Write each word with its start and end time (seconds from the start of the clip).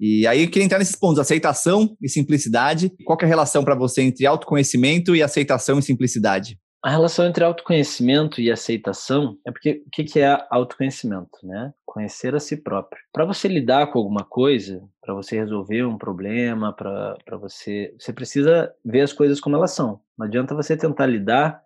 E 0.00 0.26
aí 0.26 0.44
eu 0.44 0.50
queria 0.50 0.64
entrar 0.64 0.78
nesses 0.78 0.96
pontos, 0.96 1.18
aceitação 1.18 1.96
e 2.00 2.08
simplicidade. 2.08 2.92
Qual 3.04 3.18
é 3.20 3.24
a 3.24 3.28
relação 3.28 3.64
para 3.64 3.74
você 3.74 4.02
entre 4.02 4.26
autoconhecimento 4.26 5.16
e 5.16 5.22
aceitação 5.22 5.78
e 5.78 5.82
simplicidade? 5.82 6.58
A 6.80 6.90
relação 6.90 7.26
entre 7.26 7.42
autoconhecimento 7.42 8.40
e 8.40 8.52
aceitação 8.52 9.36
é 9.44 9.50
porque 9.50 9.82
o 9.84 9.90
que 9.90 10.20
é 10.20 10.46
autoconhecimento, 10.48 11.38
né? 11.42 11.72
Conhecer 11.84 12.36
a 12.36 12.40
si 12.40 12.56
próprio. 12.56 13.02
Para 13.12 13.24
você 13.24 13.48
lidar 13.48 13.88
com 13.88 13.98
alguma 13.98 14.24
coisa, 14.24 14.80
para 15.02 15.12
você 15.12 15.36
resolver 15.36 15.84
um 15.84 15.98
problema, 15.98 16.72
para 16.72 17.36
você, 17.40 17.92
você 17.98 18.12
precisa 18.12 18.72
ver 18.84 19.00
as 19.00 19.12
coisas 19.12 19.40
como 19.40 19.56
elas 19.56 19.72
são. 19.72 20.00
Não 20.16 20.26
adianta 20.26 20.54
você 20.54 20.76
tentar 20.76 21.06
lidar 21.06 21.60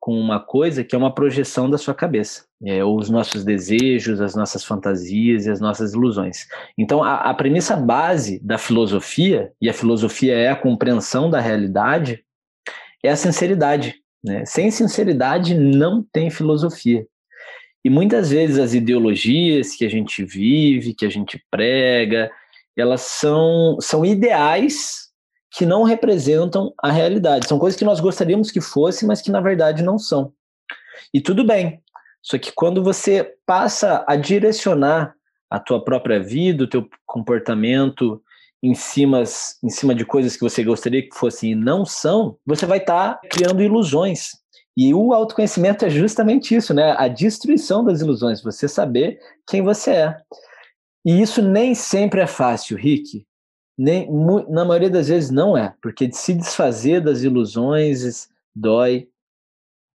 com 0.00 0.18
uma 0.18 0.40
coisa 0.40 0.84
que 0.84 0.94
é 0.94 0.98
uma 0.98 1.14
projeção 1.14 1.68
da 1.68 1.76
sua 1.76 1.94
cabeça, 1.94 2.44
é, 2.64 2.84
os 2.84 3.10
nossos 3.10 3.44
desejos, 3.44 4.20
as 4.20 4.34
nossas 4.34 4.64
fantasias 4.64 5.46
e 5.46 5.50
as 5.50 5.60
nossas 5.60 5.92
ilusões. 5.92 6.46
Então, 6.76 7.02
a, 7.02 7.16
a 7.16 7.34
premissa 7.34 7.76
base 7.76 8.38
da 8.40 8.58
filosofia, 8.58 9.52
e 9.60 9.68
a 9.68 9.74
filosofia 9.74 10.34
é 10.34 10.48
a 10.48 10.56
compreensão 10.56 11.28
da 11.28 11.40
realidade, 11.40 12.24
é 13.02 13.10
a 13.10 13.16
sinceridade. 13.16 13.96
Né? 14.24 14.44
Sem 14.44 14.70
sinceridade 14.70 15.54
não 15.54 16.04
tem 16.12 16.30
filosofia. 16.30 17.06
E 17.84 17.90
muitas 17.90 18.30
vezes 18.30 18.58
as 18.58 18.74
ideologias 18.74 19.74
que 19.74 19.84
a 19.84 19.88
gente 19.88 20.24
vive, 20.24 20.94
que 20.94 21.06
a 21.06 21.10
gente 21.10 21.42
prega, 21.50 22.30
elas 22.76 23.02
são, 23.02 23.76
são 23.80 24.04
ideais 24.04 25.07
que 25.50 25.64
não 25.64 25.82
representam 25.82 26.72
a 26.82 26.90
realidade. 26.90 27.48
São 27.48 27.58
coisas 27.58 27.78
que 27.78 27.84
nós 27.84 28.00
gostaríamos 28.00 28.50
que 28.50 28.60
fossem, 28.60 29.06
mas 29.06 29.20
que 29.22 29.30
na 29.30 29.40
verdade 29.40 29.82
não 29.82 29.98
são. 29.98 30.32
E 31.12 31.20
tudo 31.20 31.44
bem. 31.44 31.82
Só 32.22 32.36
que 32.38 32.52
quando 32.52 32.82
você 32.82 33.34
passa 33.46 34.04
a 34.06 34.16
direcionar 34.16 35.14
a 35.50 35.58
tua 35.58 35.82
própria 35.82 36.20
vida, 36.20 36.64
o 36.64 36.68
teu 36.68 36.86
comportamento 37.06 38.22
em 38.62 38.74
cima, 38.74 39.22
em 39.62 39.70
cima 39.70 39.94
de 39.94 40.04
coisas 40.04 40.36
que 40.36 40.42
você 40.42 40.62
gostaria 40.64 41.02
que 41.02 41.16
fossem 41.16 41.52
e 41.52 41.54
não 41.54 41.86
são, 41.86 42.36
você 42.44 42.66
vai 42.66 42.78
estar 42.78 43.14
tá 43.14 43.28
criando 43.28 43.62
ilusões. 43.62 44.32
E 44.76 44.92
o 44.94 45.12
autoconhecimento 45.12 45.84
é 45.84 45.90
justamente 45.90 46.54
isso, 46.54 46.74
né? 46.74 46.94
A 46.98 47.08
destruição 47.08 47.84
das 47.84 48.00
ilusões, 48.00 48.42
você 48.42 48.68
saber 48.68 49.18
quem 49.46 49.62
você 49.62 49.90
é. 49.90 50.16
E 51.04 51.20
isso 51.20 51.40
nem 51.40 51.74
sempre 51.74 52.20
é 52.20 52.26
fácil, 52.26 52.76
Rick. 52.76 53.26
Nem, 53.78 54.10
na 54.48 54.64
maioria 54.64 54.90
das 54.90 55.06
vezes 55.06 55.30
não 55.30 55.56
é, 55.56 55.72
porque 55.80 56.10
se 56.12 56.34
desfazer 56.34 57.00
das 57.00 57.22
ilusões 57.22 58.28
dói, 58.54 59.08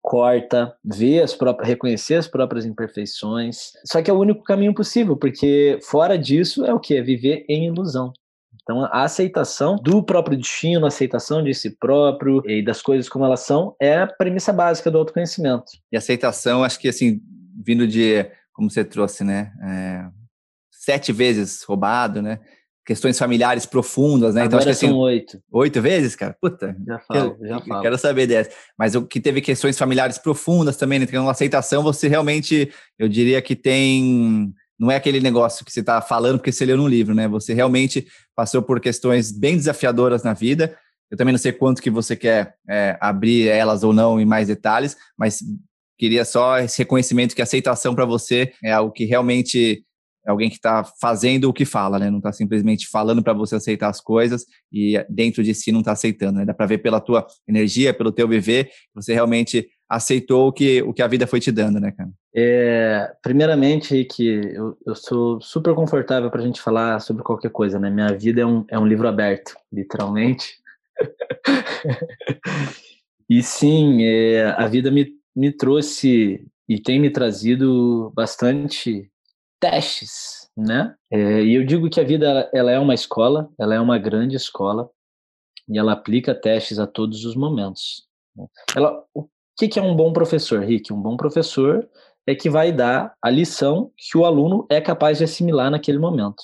corta, 0.01 0.75
ver 0.83 1.21
as 1.21 1.33
próprias, 1.33 1.67
reconhecer 1.67 2.15
as 2.15 2.27
próprias 2.27 2.65
imperfeições. 2.65 3.71
Só 3.85 4.01
que 4.01 4.09
é 4.09 4.13
o 4.13 4.19
único 4.19 4.43
caminho 4.43 4.73
possível, 4.73 5.17
porque 5.17 5.79
fora 5.81 6.17
disso 6.17 6.65
é 6.65 6.73
o 6.73 6.79
que? 6.79 6.95
É 6.95 7.01
viver 7.01 7.45
em 7.47 7.67
ilusão. 7.67 8.13
Então, 8.61 8.85
a 8.85 9.03
aceitação 9.03 9.75
do 9.75 10.01
próprio 10.01 10.37
destino, 10.37 10.85
a 10.85 10.87
aceitação 10.87 11.43
de 11.43 11.53
si 11.53 11.69
próprio 11.77 12.41
e 12.45 12.63
das 12.63 12.81
coisas 12.81 13.09
como 13.09 13.25
elas 13.25 13.41
são, 13.41 13.75
é 13.81 13.99
a 13.99 14.07
premissa 14.07 14.53
básica 14.53 14.89
do 14.89 14.97
autoconhecimento. 14.97 15.65
E 15.91 15.97
aceitação, 15.97 16.63
acho 16.63 16.79
que 16.79 16.87
assim, 16.87 17.21
vindo 17.65 17.85
de, 17.85 18.25
como 18.53 18.69
você 18.69 18.85
trouxe, 18.85 19.23
né? 19.23 19.51
É, 19.61 20.05
sete 20.71 21.11
vezes 21.11 21.63
roubado, 21.63 22.21
né? 22.21 22.39
Questões 22.85 23.17
familiares 23.17 23.65
profundas, 23.65 24.35
né? 24.35 24.41
Agora 24.41 24.47
então, 24.47 24.59
acho 24.59 24.65
que 24.67 24.71
assim, 24.71 24.87
são 24.87 24.97
oito. 24.97 25.41
Oito 25.51 25.81
vezes, 25.81 26.15
cara? 26.15 26.35
Puta. 26.41 26.75
Já 26.85 26.99
falo, 26.99 27.37
eu, 27.39 27.47
já 27.47 27.59
falo. 27.61 27.81
Quero 27.81 27.97
saber 27.97 28.27
dessa. 28.27 28.51
Mas 28.77 28.93
o 28.93 29.05
que 29.05 29.21
teve 29.21 29.39
questões 29.39 29.77
familiares 29.77 30.17
profundas 30.17 30.75
também, 30.75 30.99
né? 30.99 31.05
Então, 31.07 31.29
aceitação, 31.29 31.81
você 31.81 32.07
realmente, 32.07 32.71
eu 32.99 33.07
diria 33.07 33.41
que 33.41 33.55
tem 33.55 34.53
não 34.79 34.91
é 34.91 34.95
aquele 34.95 35.21
negócio 35.21 35.63
que 35.63 35.71
você 35.71 35.79
está 35.79 36.01
falando 36.01 36.39
porque 36.39 36.51
você 36.51 36.65
leu 36.65 36.75
num 36.75 36.87
livro, 36.87 37.13
né? 37.15 37.27
Você 37.27 37.53
realmente 37.53 38.05
passou 38.35 38.61
por 38.61 38.81
questões 38.81 39.31
bem 39.31 39.55
desafiadoras 39.55 40.23
na 40.23 40.33
vida. 40.33 40.77
Eu 41.09 41.17
também 41.17 41.31
não 41.31 41.39
sei 41.39 41.53
quanto 41.53 41.81
que 41.81 41.89
você 41.89 42.15
quer 42.15 42.55
é, 42.67 42.97
abrir 42.99 43.47
elas 43.47 43.83
ou 43.83 43.93
não 43.93 44.19
em 44.19 44.25
mais 44.25 44.47
detalhes, 44.47 44.97
mas 45.17 45.39
queria 45.97 46.25
só 46.25 46.59
esse 46.59 46.79
reconhecimento 46.79 47.35
que 47.35 47.41
a 47.41 47.43
aceitação 47.43 47.93
para 47.93 48.03
você 48.03 48.51
é 48.63 48.71
algo 48.71 48.91
que 48.91 49.05
realmente 49.05 49.85
é 50.25 50.31
alguém 50.31 50.49
que 50.49 50.55
está 50.55 50.83
fazendo 51.01 51.49
o 51.49 51.53
que 51.53 51.65
fala, 51.65 51.99
né? 51.99 52.09
Não 52.09 52.19
está 52.19 52.31
simplesmente 52.31 52.87
falando 52.87 53.21
para 53.21 53.33
você 53.33 53.55
aceitar 53.55 53.89
as 53.89 53.99
coisas 53.99 54.45
e 54.71 55.03
dentro 55.09 55.43
de 55.43 55.53
si 55.53 55.71
não 55.71 55.79
está 55.79 55.91
aceitando, 55.91 56.39
né? 56.39 56.45
Dá 56.45 56.53
para 56.53 56.65
ver 56.65 56.77
pela 56.77 57.01
tua 57.01 57.25
energia, 57.47 57.93
pelo 57.93 58.11
teu 58.11 58.27
viver, 58.27 58.69
você 58.93 59.13
realmente 59.13 59.67
aceitou 59.89 60.47
o 60.47 60.51
que, 60.51 60.81
o 60.81 60.93
que 60.93 61.01
a 61.01 61.07
vida 61.07 61.27
foi 61.27 61.39
te 61.39 61.51
dando, 61.51 61.79
né, 61.79 61.91
cara? 61.91 62.09
É, 62.35 63.11
primeiramente, 63.21 63.93
Rick, 63.93 64.25
eu, 64.25 64.77
eu 64.85 64.95
sou 64.95 65.39
super 65.39 65.75
confortável 65.75 66.31
para 66.31 66.41
a 66.41 66.45
gente 66.45 66.61
falar 66.61 66.99
sobre 66.99 67.21
qualquer 67.21 67.51
coisa, 67.51 67.79
né? 67.79 67.89
Minha 67.89 68.17
vida 68.17 68.41
é 68.41 68.45
um, 68.45 68.65
é 68.69 68.79
um 68.79 68.87
livro 68.87 69.07
aberto, 69.07 69.55
literalmente. 69.71 70.55
e 73.29 73.43
sim, 73.43 74.03
é, 74.03 74.55
a 74.57 74.67
vida 74.67 74.89
me, 74.89 75.11
me 75.35 75.51
trouxe 75.51 76.47
e 76.67 76.79
tem 76.79 76.99
me 76.99 77.09
trazido 77.09 78.11
bastante 78.15 79.11
testes, 79.63 80.49
né? 80.57 80.93
É, 81.09 81.41
e 81.41 81.55
eu 81.55 81.65
digo 81.65 81.89
que 81.89 82.01
a 82.01 82.03
vida 82.03 82.49
ela 82.53 82.69
é 82.69 82.77
uma 82.77 82.93
escola, 82.93 83.49
ela 83.57 83.73
é 83.73 83.79
uma 83.79 83.97
grande 83.97 84.35
escola 84.35 84.89
e 85.69 85.79
ela 85.79 85.93
aplica 85.93 86.35
testes 86.35 86.79
a 86.79 86.85
todos 86.85 87.23
os 87.23 87.33
momentos. 87.33 88.05
Né? 88.35 88.45
Ela, 88.75 89.01
o 89.13 89.25
que, 89.57 89.69
que 89.69 89.79
é 89.79 89.81
um 89.81 89.95
bom 89.95 90.11
professor, 90.11 90.59
Rick? 90.59 90.91
Um 90.91 91.01
bom 91.01 91.15
professor 91.15 91.87
é 92.27 92.35
que 92.35 92.49
vai 92.49 92.73
dar 92.73 93.13
a 93.21 93.29
lição 93.29 93.89
que 93.95 94.17
o 94.17 94.25
aluno 94.25 94.67
é 94.69 94.81
capaz 94.81 95.19
de 95.19 95.23
assimilar 95.23 95.71
naquele 95.71 95.97
momento. 95.97 96.43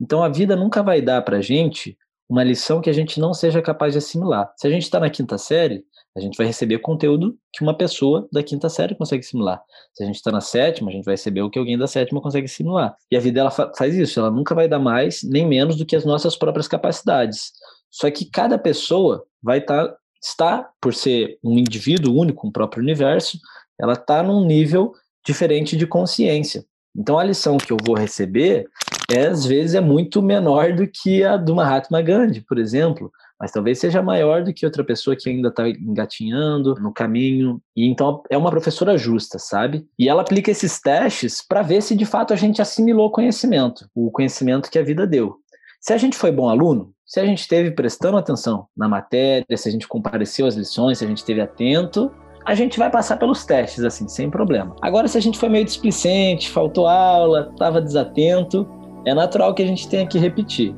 Então 0.00 0.24
a 0.24 0.28
vida 0.28 0.56
nunca 0.56 0.82
vai 0.82 1.00
dar 1.00 1.22
para 1.22 1.36
a 1.36 1.40
gente 1.40 1.96
uma 2.28 2.42
lição 2.42 2.80
que 2.80 2.90
a 2.90 2.92
gente 2.92 3.20
não 3.20 3.32
seja 3.32 3.62
capaz 3.62 3.92
de 3.92 3.98
assimilar. 3.98 4.52
Se 4.56 4.66
a 4.66 4.70
gente 4.70 4.82
está 4.82 4.98
na 4.98 5.10
quinta 5.10 5.38
série, 5.38 5.84
a 6.16 6.20
gente 6.20 6.36
vai 6.36 6.46
receber 6.46 6.78
conteúdo 6.78 7.38
que 7.52 7.62
uma 7.62 7.76
pessoa 7.76 8.28
da 8.32 8.42
quinta 8.42 8.68
série 8.68 8.94
consegue 8.94 9.24
assimilar. 9.24 9.62
Se 9.94 10.02
a 10.02 10.06
gente 10.06 10.16
está 10.16 10.32
na 10.32 10.40
sétima, 10.40 10.90
a 10.90 10.92
gente 10.92 11.04
vai 11.04 11.14
receber 11.14 11.42
o 11.42 11.50
que 11.50 11.58
alguém 11.58 11.78
da 11.78 11.86
sétima 11.86 12.20
consegue 12.20 12.46
assimilar. 12.46 12.96
E 13.10 13.16
a 13.16 13.20
vida 13.20 13.40
ela 13.40 13.50
fa 13.50 13.72
faz 13.76 13.94
isso, 13.94 14.18
ela 14.18 14.30
nunca 14.30 14.54
vai 14.54 14.68
dar 14.68 14.78
mais 14.78 15.22
nem 15.22 15.46
menos 15.46 15.76
do 15.76 15.86
que 15.86 15.96
as 15.96 16.04
nossas 16.04 16.36
próprias 16.36 16.66
capacidades. 16.66 17.52
Só 17.90 18.10
que 18.10 18.24
cada 18.24 18.58
pessoa 18.58 19.24
vai 19.42 19.58
estar, 19.58 19.88
tá, 19.88 19.96
está, 20.22 20.70
por 20.80 20.94
ser 20.94 21.38
um 21.42 21.58
indivíduo 21.58 22.14
único, 22.14 22.46
um 22.46 22.52
próprio 22.52 22.82
universo, 22.82 23.38
ela 23.80 23.92
está 23.92 24.22
num 24.22 24.44
nível 24.44 24.92
diferente 25.24 25.76
de 25.76 25.86
consciência. 25.86 26.64
Então 26.96 27.18
a 27.18 27.24
lição 27.24 27.56
que 27.58 27.72
eu 27.72 27.76
vou 27.84 27.96
receber 27.96 28.66
é, 29.10 29.26
às 29.26 29.46
vezes 29.46 29.74
é 29.74 29.80
muito 29.80 30.20
menor 30.20 30.74
do 30.74 30.86
que 30.86 31.22
a 31.24 31.36
do 31.36 31.54
Mahatma 31.54 32.02
Gandhi, 32.02 32.40
por 32.42 32.58
exemplo, 32.58 33.10
mas 33.40 33.52
talvez 33.52 33.78
seja 33.78 34.02
maior 34.02 34.42
do 34.42 34.52
que 34.52 34.66
outra 34.66 34.82
pessoa 34.82 35.16
que 35.16 35.30
ainda 35.30 35.48
está 35.48 35.68
engatinhando 35.68 36.74
no 36.76 36.92
caminho. 36.92 37.60
E 37.76 37.86
então 37.86 38.22
é 38.28 38.36
uma 38.36 38.50
professora 38.50 38.98
justa, 38.98 39.38
sabe? 39.38 39.86
E 39.98 40.08
ela 40.08 40.22
aplica 40.22 40.50
esses 40.50 40.80
testes 40.80 41.44
para 41.46 41.62
ver 41.62 41.82
se 41.82 41.94
de 41.94 42.04
fato 42.04 42.32
a 42.32 42.36
gente 42.36 42.60
assimilou 42.60 43.06
o 43.06 43.12
conhecimento, 43.12 43.88
o 43.94 44.10
conhecimento 44.10 44.70
que 44.70 44.78
a 44.78 44.82
vida 44.82 45.06
deu. 45.06 45.36
Se 45.80 45.92
a 45.92 45.96
gente 45.96 46.16
foi 46.16 46.32
bom 46.32 46.48
aluno, 46.48 46.92
se 47.06 47.20
a 47.20 47.24
gente 47.24 47.40
esteve 47.40 47.70
prestando 47.70 48.18
atenção 48.18 48.66
na 48.76 48.88
matéria, 48.88 49.56
se 49.56 49.68
a 49.68 49.72
gente 49.72 49.86
compareceu 49.86 50.46
às 50.46 50.56
lições, 50.56 50.98
se 50.98 51.04
a 51.04 51.08
gente 51.08 51.18
esteve 51.18 51.40
atento, 51.40 52.10
a 52.44 52.54
gente 52.54 52.78
vai 52.78 52.90
passar 52.90 53.16
pelos 53.16 53.44
testes, 53.44 53.84
assim, 53.84 54.08
sem 54.08 54.28
problema. 54.30 54.74
Agora, 54.82 55.06
se 55.06 55.16
a 55.16 55.20
gente 55.20 55.38
foi 55.38 55.48
meio 55.48 55.64
displicente, 55.64 56.50
faltou 56.50 56.86
aula, 56.86 57.48
estava 57.52 57.80
desatento, 57.80 58.68
é 59.06 59.14
natural 59.14 59.54
que 59.54 59.62
a 59.62 59.66
gente 59.66 59.88
tenha 59.88 60.06
que 60.06 60.18
repetir. 60.18 60.74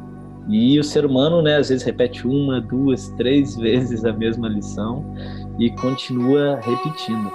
E 0.49 0.78
o 0.78 0.84
ser 0.84 1.05
humano, 1.05 1.43
né, 1.43 1.56
às 1.56 1.69
vezes 1.69 1.84
repete 1.84 2.27
uma, 2.27 2.61
duas, 2.61 3.09
três 3.11 3.56
vezes 3.56 4.05
a 4.05 4.12
mesma 4.12 4.49
lição 4.49 5.05
e 5.59 5.71
continua 5.71 6.59
repetindo. 6.62 7.31